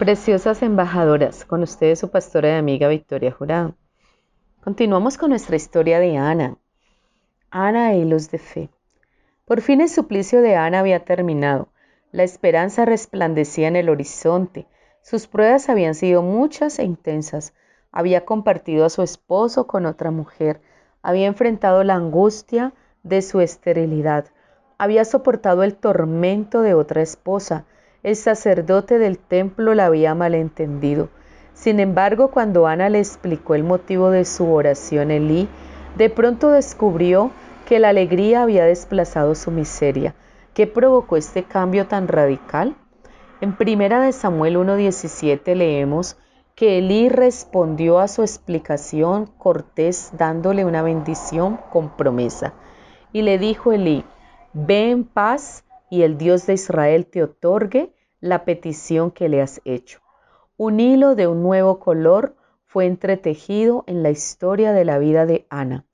Preciosas 0.00 0.62
embajadoras, 0.62 1.44
con 1.44 1.62
ustedes 1.62 1.98
su 1.98 2.10
pastora 2.10 2.48
y 2.48 2.52
amiga 2.52 2.88
Victoria 2.88 3.32
Jurado. 3.32 3.74
Continuamos 4.64 5.18
con 5.18 5.28
nuestra 5.28 5.56
historia 5.56 6.00
de 6.00 6.16
Ana. 6.16 6.56
Ana 7.50 7.92
y 7.92 8.06
los 8.06 8.30
de 8.30 8.38
fe. 8.38 8.70
Por 9.44 9.60
fin 9.60 9.82
el 9.82 9.90
suplicio 9.90 10.40
de 10.40 10.56
Ana 10.56 10.78
había 10.78 11.04
terminado. 11.04 11.68
La 12.12 12.22
esperanza 12.22 12.86
resplandecía 12.86 13.68
en 13.68 13.76
el 13.76 13.90
horizonte. 13.90 14.66
Sus 15.02 15.26
pruebas 15.26 15.68
habían 15.68 15.94
sido 15.94 16.22
muchas 16.22 16.78
e 16.78 16.84
intensas. 16.84 17.52
Había 17.92 18.24
compartido 18.24 18.86
a 18.86 18.88
su 18.88 19.02
esposo 19.02 19.66
con 19.66 19.84
otra 19.84 20.10
mujer. 20.10 20.62
Había 21.02 21.26
enfrentado 21.26 21.84
la 21.84 21.96
angustia 21.96 22.72
de 23.02 23.20
su 23.20 23.42
esterilidad. 23.42 24.28
Había 24.78 25.04
soportado 25.04 25.62
el 25.62 25.74
tormento 25.76 26.62
de 26.62 26.72
otra 26.72 27.02
esposa 27.02 27.66
el 28.02 28.16
sacerdote 28.16 28.98
del 28.98 29.18
templo 29.18 29.74
la 29.74 29.86
había 29.86 30.14
malentendido. 30.14 31.08
Sin 31.54 31.80
embargo, 31.80 32.30
cuando 32.30 32.66
Ana 32.66 32.88
le 32.88 32.98
explicó 32.98 33.54
el 33.54 33.64
motivo 33.64 34.10
de 34.10 34.24
su 34.24 34.50
oración, 34.50 35.10
Elí 35.10 35.48
de 35.96 36.08
pronto 36.08 36.50
descubrió 36.50 37.30
que 37.66 37.78
la 37.78 37.90
alegría 37.90 38.42
había 38.42 38.64
desplazado 38.64 39.34
su 39.34 39.50
miseria. 39.50 40.14
¿Qué 40.54 40.66
provocó 40.66 41.16
este 41.16 41.44
cambio 41.44 41.86
tan 41.86 42.08
radical? 42.08 42.76
En 43.40 43.54
primera 43.54 44.00
de 44.00 44.12
Samuel 44.12 44.56
1.17 44.56 45.54
leemos 45.54 46.16
que 46.54 46.78
Elí 46.78 47.08
respondió 47.08 48.00
a 48.00 48.08
su 48.08 48.22
explicación 48.22 49.26
cortés 49.38 50.10
dándole 50.12 50.64
una 50.64 50.82
bendición 50.82 51.58
con 51.70 51.96
promesa. 51.96 52.54
Y 53.12 53.22
le 53.22 53.38
dijo 53.38 53.72
Elí, 53.72 54.04
ve 54.52 54.90
en 54.90 55.04
paz 55.04 55.64
y 55.90 56.02
el 56.02 56.16
Dios 56.16 56.46
de 56.46 56.54
Israel 56.54 57.06
te 57.06 57.22
otorgue 57.22 57.92
la 58.20 58.44
petición 58.44 59.10
que 59.10 59.28
le 59.28 59.42
has 59.42 59.60
hecho. 59.64 60.00
Un 60.56 60.78
hilo 60.80 61.14
de 61.14 61.26
un 61.26 61.42
nuevo 61.42 61.80
color 61.80 62.36
fue 62.64 62.86
entretejido 62.86 63.84
en 63.86 64.02
la 64.02 64.10
historia 64.10 64.72
de 64.72 64.84
la 64.84 64.98
vida 64.98 65.26
de 65.26 65.46
Ana. 65.50 65.84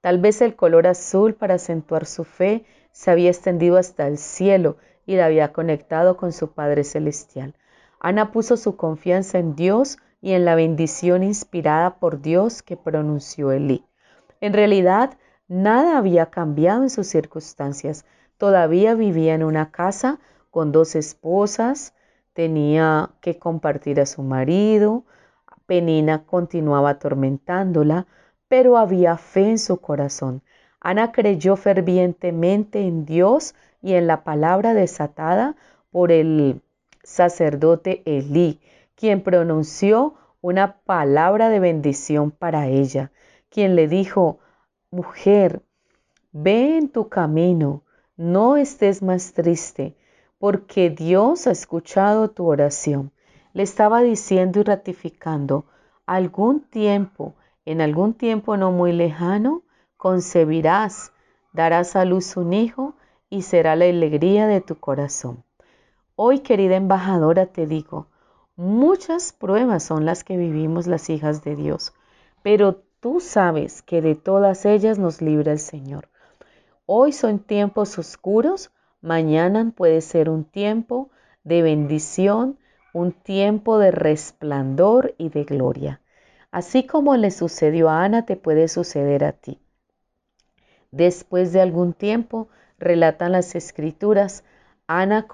Tal 0.00 0.18
vez 0.18 0.40
el 0.40 0.54
color 0.56 0.86
azul 0.86 1.34
para 1.34 1.54
acentuar 1.54 2.06
su 2.06 2.24
fe 2.24 2.64
se 2.92 3.10
había 3.10 3.30
extendido 3.30 3.76
hasta 3.76 4.06
el 4.06 4.16
cielo 4.16 4.76
y 5.06 5.16
la 5.16 5.26
había 5.26 5.52
conectado 5.52 6.16
con 6.16 6.32
su 6.32 6.52
Padre 6.52 6.84
Celestial. 6.84 7.54
Ana 7.98 8.32
puso 8.32 8.56
su 8.56 8.76
confianza 8.76 9.38
en 9.38 9.56
Dios 9.56 9.98
y 10.22 10.32
en 10.32 10.44
la 10.44 10.54
bendición 10.54 11.22
inspirada 11.22 11.98
por 11.98 12.20
Dios 12.20 12.62
que 12.62 12.76
pronunció 12.76 13.52
Elí. 13.52 13.84
En 14.40 14.52
realidad, 14.52 15.18
nada 15.48 15.98
había 15.98 16.26
cambiado 16.26 16.82
en 16.82 16.90
sus 16.90 17.06
circunstancias. 17.06 18.06
Todavía 18.40 18.94
vivía 18.94 19.34
en 19.34 19.42
una 19.42 19.70
casa 19.70 20.18
con 20.50 20.72
dos 20.72 20.96
esposas, 20.96 21.92
tenía 22.32 23.10
que 23.20 23.38
compartir 23.38 24.00
a 24.00 24.06
su 24.06 24.22
marido, 24.22 25.04
Penina 25.66 26.24
continuaba 26.24 26.88
atormentándola, 26.88 28.06
pero 28.48 28.78
había 28.78 29.18
fe 29.18 29.50
en 29.50 29.58
su 29.58 29.76
corazón. 29.82 30.40
Ana 30.80 31.12
creyó 31.12 31.54
fervientemente 31.56 32.80
en 32.80 33.04
Dios 33.04 33.54
y 33.82 33.92
en 33.92 34.06
la 34.06 34.24
palabra 34.24 34.72
desatada 34.72 35.54
por 35.90 36.10
el 36.10 36.62
sacerdote 37.02 38.00
Elí, 38.06 38.58
quien 38.94 39.22
pronunció 39.22 40.14
una 40.40 40.78
palabra 40.78 41.50
de 41.50 41.60
bendición 41.60 42.30
para 42.30 42.68
ella, 42.68 43.12
quien 43.50 43.76
le 43.76 43.86
dijo, 43.86 44.38
mujer, 44.90 45.60
ve 46.32 46.78
en 46.78 46.88
tu 46.88 47.10
camino, 47.10 47.82
no 48.20 48.58
estés 48.58 49.02
más 49.02 49.32
triste, 49.32 49.96
porque 50.38 50.90
Dios 50.90 51.46
ha 51.46 51.52
escuchado 51.52 52.28
tu 52.28 52.44
oración. 52.44 53.12
Le 53.54 53.62
estaba 53.62 54.02
diciendo 54.02 54.60
y 54.60 54.62
ratificando, 54.62 55.64
algún 56.04 56.60
tiempo, 56.60 57.34
en 57.64 57.80
algún 57.80 58.12
tiempo 58.12 58.58
no 58.58 58.72
muy 58.72 58.92
lejano, 58.92 59.62
concebirás, 59.96 61.14
darás 61.54 61.96
a 61.96 62.04
luz 62.04 62.36
un 62.36 62.52
hijo 62.52 62.94
y 63.30 63.40
será 63.40 63.74
la 63.74 63.86
alegría 63.86 64.46
de 64.46 64.60
tu 64.60 64.78
corazón. 64.78 65.42
Hoy, 66.14 66.40
querida 66.40 66.76
embajadora, 66.76 67.46
te 67.46 67.66
digo, 67.66 68.08
muchas 68.54 69.32
pruebas 69.32 69.82
son 69.82 70.04
las 70.04 70.24
que 70.24 70.36
vivimos 70.36 70.86
las 70.86 71.08
hijas 71.08 71.42
de 71.42 71.56
Dios, 71.56 71.94
pero 72.42 72.82
tú 73.00 73.20
sabes 73.20 73.80
que 73.80 74.02
de 74.02 74.14
todas 74.14 74.66
ellas 74.66 74.98
nos 74.98 75.22
libra 75.22 75.52
el 75.52 75.58
Señor. 75.58 76.09
Hoy 76.92 77.12
son 77.12 77.38
tiempos 77.38 78.00
oscuros, 78.00 78.72
mañana 79.00 79.72
puede 79.76 80.00
ser 80.00 80.28
un 80.28 80.42
tiempo 80.42 81.08
de 81.44 81.62
bendición, 81.62 82.58
un 82.92 83.12
tiempo 83.12 83.78
de 83.78 83.92
resplandor 83.92 85.14
y 85.16 85.28
de 85.28 85.44
gloria. 85.44 86.00
Así 86.50 86.84
como 86.84 87.16
le 87.16 87.30
sucedió 87.30 87.90
a 87.90 88.02
Ana, 88.02 88.26
te 88.26 88.34
puede 88.34 88.66
suceder 88.66 89.22
a 89.22 89.30
ti. 89.30 89.60
Después 90.90 91.52
de 91.52 91.60
algún 91.60 91.92
tiempo, 91.92 92.48
relatan 92.80 93.30
las 93.30 93.54
escrituras, 93.54 94.42
Ana 94.88 95.28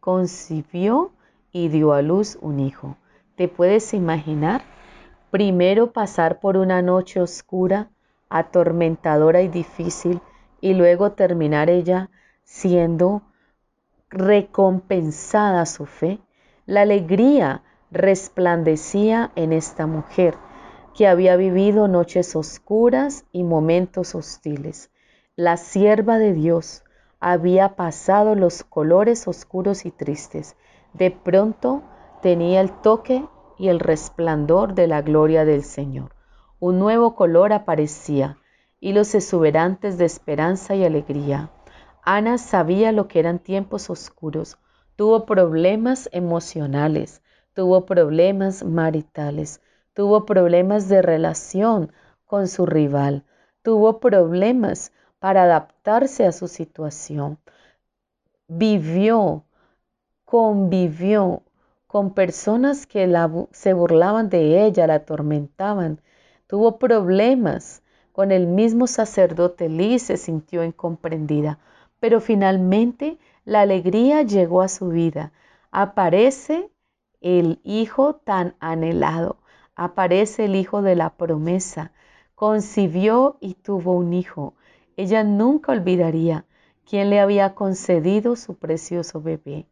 concibió 0.00 1.12
y 1.52 1.68
dio 1.68 1.92
a 1.92 2.02
luz 2.02 2.36
un 2.40 2.58
hijo. 2.58 2.96
¿Te 3.36 3.46
puedes 3.46 3.94
imaginar? 3.94 4.62
Primero 5.30 5.92
pasar 5.92 6.40
por 6.40 6.56
una 6.56 6.82
noche 6.82 7.20
oscura, 7.20 7.88
atormentadora 8.28 9.42
y 9.42 9.48
difícil, 9.48 10.20
y 10.62 10.74
luego 10.74 11.12
terminar 11.12 11.68
ella 11.68 12.08
siendo 12.44 13.22
recompensada 14.08 15.66
su 15.66 15.84
fe. 15.84 16.20
La 16.64 16.82
alegría 16.82 17.62
resplandecía 17.90 19.32
en 19.34 19.52
esta 19.52 19.86
mujer 19.86 20.36
que 20.94 21.08
había 21.08 21.36
vivido 21.36 21.88
noches 21.88 22.36
oscuras 22.36 23.24
y 23.32 23.42
momentos 23.42 24.14
hostiles. 24.14 24.90
La 25.34 25.56
sierva 25.56 26.18
de 26.18 26.32
Dios 26.32 26.84
había 27.18 27.74
pasado 27.74 28.36
los 28.36 28.62
colores 28.62 29.26
oscuros 29.26 29.84
y 29.84 29.90
tristes. 29.90 30.56
De 30.92 31.10
pronto 31.10 31.82
tenía 32.22 32.60
el 32.60 32.70
toque 32.70 33.26
y 33.58 33.68
el 33.68 33.80
resplandor 33.80 34.74
de 34.74 34.86
la 34.86 35.02
gloria 35.02 35.44
del 35.44 35.64
Señor. 35.64 36.14
Un 36.60 36.78
nuevo 36.78 37.16
color 37.16 37.52
aparecía 37.52 38.38
y 38.82 38.92
los 38.92 39.14
exuberantes 39.14 39.96
de 39.96 40.04
esperanza 40.06 40.74
y 40.74 40.84
alegría. 40.84 41.50
Ana 42.02 42.36
sabía 42.36 42.90
lo 42.90 43.06
que 43.06 43.20
eran 43.20 43.38
tiempos 43.38 43.88
oscuros, 43.90 44.58
tuvo 44.96 45.24
problemas 45.24 46.08
emocionales, 46.10 47.22
tuvo 47.54 47.86
problemas 47.86 48.64
maritales, 48.64 49.60
tuvo 49.94 50.26
problemas 50.26 50.88
de 50.88 51.00
relación 51.00 51.92
con 52.24 52.48
su 52.48 52.66
rival, 52.66 53.24
tuvo 53.62 54.00
problemas 54.00 54.92
para 55.20 55.44
adaptarse 55.44 56.26
a 56.26 56.32
su 56.32 56.48
situación. 56.48 57.38
Vivió, 58.48 59.44
convivió 60.24 61.44
con 61.86 62.14
personas 62.14 62.88
que 62.88 63.08
se 63.52 63.74
burlaban 63.74 64.28
de 64.28 64.64
ella, 64.66 64.88
la 64.88 64.94
atormentaban. 64.94 66.00
Tuvo 66.48 66.80
problemas 66.80 67.81
con 68.12 68.30
el 68.30 68.46
mismo 68.46 68.86
sacerdote 68.86 69.68
Liz 69.68 70.02
se 70.02 70.16
sintió 70.16 70.62
incomprendida, 70.62 71.58
pero 71.98 72.20
finalmente 72.20 73.18
la 73.44 73.62
alegría 73.62 74.22
llegó 74.22 74.62
a 74.62 74.68
su 74.68 74.88
vida. 74.88 75.32
Aparece 75.70 76.70
el 77.20 77.60
hijo 77.64 78.14
tan 78.16 78.54
anhelado, 78.60 79.38
aparece 79.74 80.44
el 80.44 80.56
hijo 80.56 80.82
de 80.82 80.96
la 80.96 81.10
promesa. 81.10 81.92
Concibió 82.34 83.36
y 83.40 83.54
tuvo 83.54 83.92
un 83.92 84.12
hijo. 84.12 84.54
Ella 84.96 85.24
nunca 85.24 85.72
olvidaría 85.72 86.44
quién 86.84 87.08
le 87.08 87.20
había 87.20 87.54
concedido 87.54 88.36
su 88.36 88.56
precioso 88.56 89.22
bebé. 89.22 89.66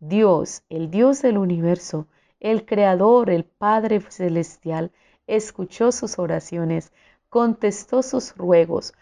Dios, 0.00 0.62
el 0.68 0.90
Dios 0.90 1.22
del 1.22 1.38
universo, 1.38 2.06
el 2.40 2.66
Creador, 2.66 3.30
el 3.30 3.44
Padre 3.44 4.00
Celestial, 4.00 4.90
escuchó 5.26 5.90
sus 5.90 6.18
oraciones, 6.18 6.92
contestó 7.28 8.02
sus 8.02 8.36
ruegos. 8.36 8.94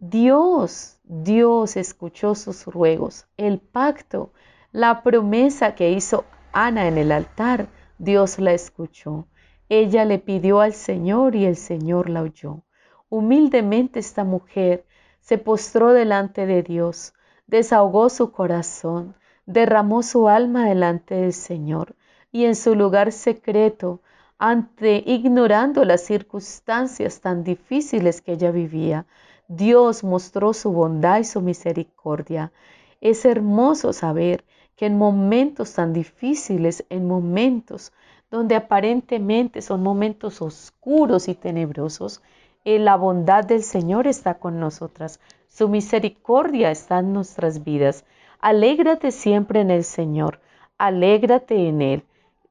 Dios, 0.00 0.98
Dios 1.04 1.76
escuchó 1.76 2.34
sus 2.34 2.66
ruegos. 2.66 3.26
El 3.36 3.58
pacto, 3.58 4.32
la 4.72 5.02
promesa 5.02 5.74
que 5.74 5.90
hizo 5.90 6.24
Ana 6.52 6.88
en 6.88 6.98
el 6.98 7.12
altar, 7.12 7.68
Dios 7.98 8.38
la 8.38 8.52
escuchó. 8.52 9.26
Ella 9.68 10.04
le 10.04 10.18
pidió 10.18 10.60
al 10.60 10.72
Señor 10.72 11.34
y 11.34 11.44
el 11.44 11.56
Señor 11.56 12.08
la 12.08 12.22
oyó. 12.22 12.62
Humildemente 13.08 13.98
esta 13.98 14.24
mujer 14.24 14.86
se 15.20 15.38
postró 15.38 15.92
delante 15.92 16.46
de 16.46 16.62
Dios, 16.62 17.12
desahogó 17.46 18.08
su 18.08 18.32
corazón, 18.32 19.14
derramó 19.46 20.02
su 20.02 20.28
alma 20.28 20.66
delante 20.68 21.14
del 21.14 21.32
Señor 21.32 21.96
y 22.30 22.44
en 22.44 22.54
su 22.54 22.74
lugar 22.74 23.12
secreto, 23.12 24.00
ante 24.38 25.02
ignorando 25.04 25.84
las 25.84 26.02
circunstancias 26.02 27.20
tan 27.20 27.42
difíciles 27.42 28.20
que 28.20 28.32
ella 28.32 28.52
vivía, 28.52 29.06
Dios 29.48 30.04
mostró 30.04 30.52
su 30.52 30.70
bondad 30.72 31.18
y 31.18 31.24
su 31.24 31.40
misericordia. 31.40 32.52
Es 33.00 33.24
hermoso 33.24 33.92
saber 33.92 34.44
que 34.76 34.86
en 34.86 34.96
momentos 34.96 35.74
tan 35.74 35.92
difíciles, 35.92 36.84
en 36.88 37.08
momentos 37.08 37.92
donde 38.30 38.54
aparentemente 38.54 39.60
son 39.60 39.82
momentos 39.82 40.40
oscuros 40.40 41.28
y 41.28 41.34
tenebrosos, 41.34 42.22
eh, 42.64 42.78
la 42.78 42.96
bondad 42.96 43.44
del 43.44 43.62
Señor 43.62 44.06
está 44.06 44.34
con 44.34 44.60
nosotras, 44.60 45.20
su 45.48 45.68
misericordia 45.68 46.70
está 46.70 46.98
en 46.98 47.12
nuestras 47.12 47.64
vidas. 47.64 48.04
Alégrate 48.40 49.10
siempre 49.10 49.60
en 49.60 49.70
el 49.70 49.82
Señor, 49.82 50.40
alégrate 50.76 51.68
en 51.68 51.82
Él, 51.82 52.04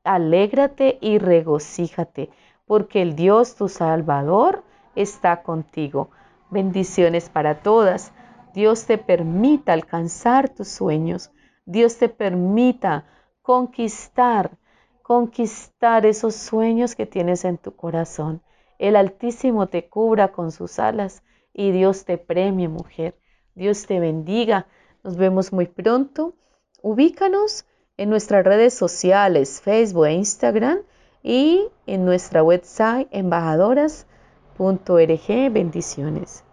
alégrate 0.08 0.98
y 1.02 1.20
regocíjate, 1.20 2.30
porque 2.66 3.02
el 3.02 3.16
Dios 3.16 3.56
tu 3.56 3.70
Salvador 3.70 4.64
está 4.96 5.44
contigo. 5.44 6.10
Bendiciones 6.50 7.30
para 7.30 7.62
todas. 7.62 8.14
Dios 8.54 8.86
te 8.86 8.98
permita 8.98 9.74
alcanzar 9.74 10.50
tus 10.50 10.68
sueños. 10.70 11.32
Dios 11.66 11.98
te 11.98 12.10
permita 12.10 13.06
conquistar, 13.42 14.58
conquistar 15.04 16.06
esos 16.06 16.36
sueños 16.36 16.96
que 16.96 17.06
tienes 17.06 17.46
en 17.46 17.58
tu 17.58 17.76
corazón. 17.76 18.42
El 18.80 18.96
Altísimo 18.96 19.68
te 19.68 19.90
cubra 19.90 20.32
con 20.32 20.52
sus 20.52 20.80
alas 20.80 21.24
y 21.54 21.72
Dios 21.72 22.06
te 22.06 22.18
premie, 22.18 22.68
mujer. 22.68 23.20
Dios 23.56 23.86
te 23.86 24.00
bendiga. 24.00 24.68
Nos 25.04 25.18
vemos 25.18 25.52
muy 25.52 25.68
pronto. 25.68 26.36
Ubícanos 26.82 27.66
en 27.98 28.10
nuestras 28.10 28.46
redes 28.46 28.74
sociales, 28.74 29.62
Facebook 29.62 30.06
e 30.06 30.14
Instagram 30.14 30.80
y 31.24 31.68
en 31.86 32.06
nuestra 32.06 32.44
website 32.44 33.10
embajadoras.org. 33.12 35.52
Bendiciones. 35.52 36.47